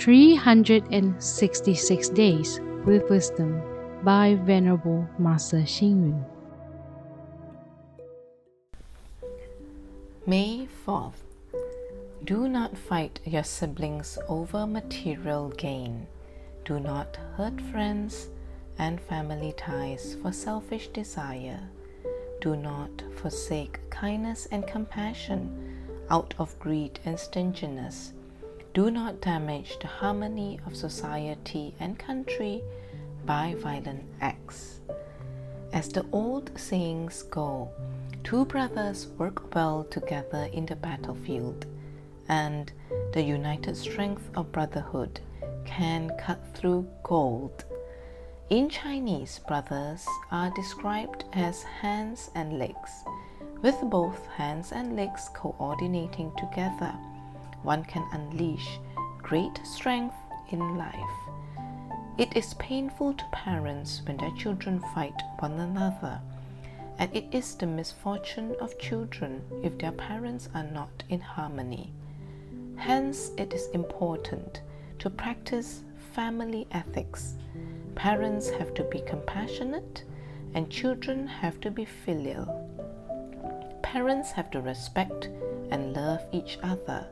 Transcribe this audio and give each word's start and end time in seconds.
366 0.00 2.08
Days 2.08 2.58
with 2.86 3.10
Wisdom 3.10 3.60
by 4.02 4.34
Venerable 4.34 5.06
Master 5.18 5.58
Xing 5.58 6.08
Yun. 6.08 6.24
May 10.24 10.66
4th. 10.86 11.20
Do 12.24 12.48
not 12.48 12.78
fight 12.78 13.20
your 13.26 13.44
siblings 13.44 14.16
over 14.26 14.66
material 14.66 15.50
gain. 15.50 16.06
Do 16.64 16.80
not 16.80 17.18
hurt 17.36 17.60
friends 17.60 18.30
and 18.78 18.98
family 19.02 19.52
ties 19.58 20.16
for 20.22 20.32
selfish 20.32 20.88
desire. 20.88 21.60
Do 22.40 22.56
not 22.56 23.02
forsake 23.16 23.78
kindness 23.90 24.48
and 24.50 24.66
compassion 24.66 25.50
out 26.08 26.32
of 26.38 26.58
greed 26.58 27.00
and 27.04 27.20
stinginess. 27.20 28.14
Do 28.72 28.88
not 28.88 29.20
damage 29.20 29.80
the 29.80 29.88
harmony 29.88 30.60
of 30.64 30.76
society 30.76 31.74
and 31.80 31.98
country 31.98 32.62
by 33.26 33.56
violent 33.58 34.04
acts. 34.20 34.78
As 35.72 35.88
the 35.88 36.06
old 36.12 36.56
sayings 36.56 37.24
go, 37.24 37.68
two 38.22 38.44
brothers 38.44 39.08
work 39.18 39.56
well 39.56 39.82
together 39.90 40.48
in 40.52 40.66
the 40.66 40.76
battlefield, 40.76 41.66
and 42.28 42.70
the 43.12 43.22
united 43.22 43.76
strength 43.76 44.30
of 44.36 44.52
brotherhood 44.52 45.18
can 45.64 46.12
cut 46.16 46.38
through 46.54 46.86
gold. 47.02 47.64
In 48.50 48.68
Chinese, 48.68 49.40
brothers 49.48 50.06
are 50.30 50.54
described 50.54 51.24
as 51.32 51.64
hands 51.64 52.30
and 52.36 52.56
legs. 52.56 52.90
With 53.62 53.80
both 53.82 54.26
hands 54.26 54.70
and 54.70 54.94
legs 54.94 55.28
coordinating 55.34 56.30
together, 56.38 56.94
one 57.62 57.84
can 57.84 58.06
unleash 58.12 58.78
great 59.18 59.60
strength 59.64 60.16
in 60.50 60.76
life. 60.76 60.94
It 62.18 62.36
is 62.36 62.54
painful 62.54 63.14
to 63.14 63.24
parents 63.32 64.02
when 64.04 64.16
their 64.16 64.32
children 64.32 64.82
fight 64.94 65.14
one 65.38 65.58
another, 65.58 66.20
and 66.98 67.14
it 67.16 67.26
is 67.32 67.54
the 67.54 67.66
misfortune 67.66 68.54
of 68.60 68.78
children 68.78 69.42
if 69.62 69.78
their 69.78 69.92
parents 69.92 70.48
are 70.54 70.64
not 70.64 71.02
in 71.08 71.20
harmony. 71.20 71.92
Hence, 72.76 73.30
it 73.36 73.52
is 73.52 73.68
important 73.68 74.62
to 74.98 75.10
practice 75.10 75.82
family 76.12 76.66
ethics. 76.72 77.34
Parents 77.94 78.50
have 78.50 78.74
to 78.74 78.84
be 78.84 79.00
compassionate, 79.00 80.04
and 80.54 80.70
children 80.70 81.26
have 81.26 81.60
to 81.60 81.70
be 81.70 81.84
filial. 81.84 82.68
Parents 83.82 84.30
have 84.32 84.50
to 84.50 84.60
respect 84.60 85.30
and 85.70 85.94
love 85.94 86.20
each 86.32 86.58
other. 86.62 87.06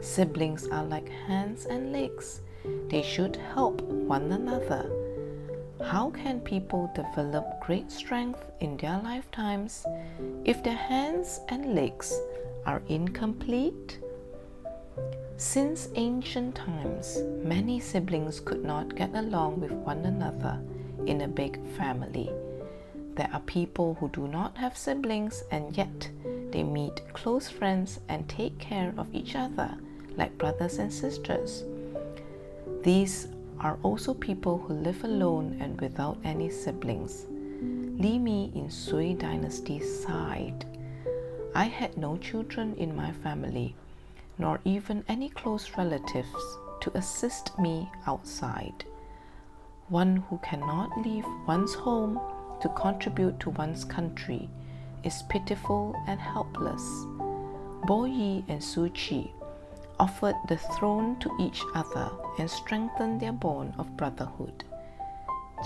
Siblings 0.00 0.66
are 0.68 0.84
like 0.84 1.08
hands 1.08 1.66
and 1.66 1.92
legs, 1.92 2.40
they 2.88 3.02
should 3.02 3.36
help 3.36 3.80
one 3.82 4.32
another. 4.32 4.90
How 5.84 6.10
can 6.10 6.40
people 6.40 6.90
develop 6.94 7.60
great 7.60 7.90
strength 7.90 8.44
in 8.60 8.76
their 8.76 9.00
lifetimes 9.02 9.84
if 10.44 10.62
their 10.62 10.76
hands 10.76 11.40
and 11.48 11.74
legs 11.74 12.18
are 12.64 12.82
incomplete? 12.88 13.98
Since 15.36 15.90
ancient 15.96 16.54
times, 16.54 17.18
many 17.44 17.78
siblings 17.78 18.40
could 18.40 18.64
not 18.64 18.96
get 18.96 19.14
along 19.14 19.60
with 19.60 19.72
one 19.72 20.04
another 20.06 20.58
in 21.06 21.20
a 21.20 21.28
big 21.28 21.60
family. 21.76 22.30
There 23.14 23.28
are 23.32 23.40
people 23.40 23.94
who 24.00 24.08
do 24.08 24.28
not 24.28 24.56
have 24.56 24.76
siblings 24.76 25.44
and 25.50 25.76
yet 25.76 26.10
they 26.56 26.62
meet 26.62 27.02
close 27.12 27.50
friends 27.50 28.00
and 28.08 28.26
take 28.30 28.58
care 28.58 28.94
of 28.96 29.14
each 29.14 29.36
other 29.36 29.76
like 30.16 30.38
brothers 30.38 30.78
and 30.78 30.90
sisters. 30.90 31.64
These 32.82 33.28
are 33.60 33.78
also 33.82 34.14
people 34.14 34.56
who 34.56 34.72
live 34.72 35.04
alone 35.04 35.58
and 35.60 35.78
without 35.78 36.16
any 36.24 36.48
siblings. 36.48 37.26
Li 38.00 38.18
Mi 38.18 38.50
in 38.54 38.70
Sui 38.70 39.12
dynasty 39.12 39.80
sighed. 39.80 40.64
I 41.54 41.64
had 41.64 41.98
no 41.98 42.16
children 42.16 42.74
in 42.76 42.96
my 42.96 43.12
family 43.12 43.74
nor 44.38 44.58
even 44.64 45.04
any 45.08 45.28
close 45.28 45.76
relatives 45.76 46.58
to 46.80 46.96
assist 46.96 47.58
me 47.58 47.90
outside. 48.06 48.86
One 49.88 50.16
who 50.28 50.38
cannot 50.38 51.04
leave 51.04 51.26
one's 51.46 51.74
home 51.74 52.18
to 52.62 52.70
contribute 52.70 53.40
to 53.40 53.50
one's 53.50 53.84
country 53.84 54.48
is 55.06 55.22
pitiful 55.28 55.94
and 56.08 56.20
helpless. 56.20 56.82
Bo 57.86 58.04
Yi 58.04 58.44
and 58.48 58.62
Shu 58.62 58.88
Qi 58.90 59.30
offered 60.00 60.34
the 60.48 60.56
throne 60.56 61.16
to 61.20 61.30
each 61.38 61.62
other 61.74 62.10
and 62.38 62.50
strengthened 62.50 63.20
their 63.20 63.32
bond 63.32 63.74
of 63.78 63.96
brotherhood. 63.96 64.64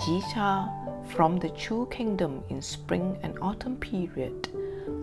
Ji 0.05 0.21
Cha 0.31 0.69
from 1.07 1.37
the 1.37 1.49
Chu 1.49 1.87
kingdom 1.87 2.43
in 2.49 2.61
spring 2.61 3.17
and 3.23 3.37
autumn 3.41 3.77
period 3.77 4.47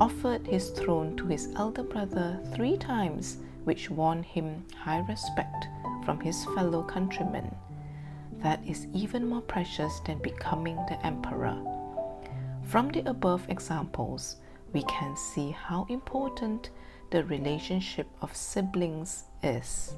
offered 0.01 0.47
his 0.47 0.71
throne 0.71 1.17
to 1.17 1.27
his 1.27 1.53
elder 1.57 1.83
brother 1.83 2.41
three 2.55 2.77
times 2.77 3.39
which 3.65 3.91
won 3.91 4.23
him 4.23 4.65
high 4.77 5.05
respect 5.09 5.67
from 6.05 6.21
his 6.21 6.45
fellow 6.55 6.83
countrymen. 6.85 7.53
That 8.39 8.61
is 8.65 8.87
even 8.95 9.29
more 9.29 9.43
precious 9.43 10.01
than 10.07 10.19
becoming 10.19 10.77
the 10.89 11.05
emperor. 11.05 11.59
From 12.69 12.91
the 12.91 13.01
above 13.09 13.49
examples, 13.49 14.37
we 14.75 14.83
can 14.83 15.17
see 15.17 15.53
how 15.53 15.87
important 15.89 16.69
the 17.11 17.25
relationship 17.25 18.07
of 18.21 18.37
siblings 18.37 19.25
is. 19.43 19.95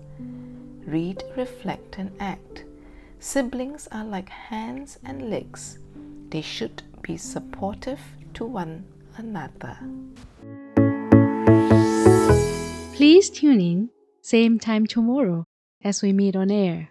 Read, 0.86 1.24
reflect, 1.36 1.98
and 1.98 2.12
act. 2.20 2.66
Siblings 3.18 3.88
are 3.90 4.04
like 4.04 4.28
hands 4.28 5.00
and 5.04 5.28
legs, 5.30 5.80
they 6.30 6.42
should 6.42 6.84
be 7.02 7.16
supportive 7.16 7.98
to 8.34 8.44
one 8.44 8.84
another. 9.16 9.76
Please 12.94 13.30
tune 13.30 13.60
in, 13.60 13.90
same 14.22 14.60
time 14.60 14.86
tomorrow 14.86 15.44
as 15.82 16.02
we 16.02 16.12
meet 16.12 16.36
on 16.36 16.52
air. 16.52 16.90